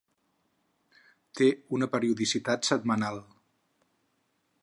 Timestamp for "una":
1.79-1.89